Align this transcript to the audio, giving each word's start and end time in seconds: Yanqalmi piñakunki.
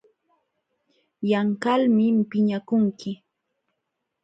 Yanqalmi 1.31 2.05
piñakunki. 2.29 3.11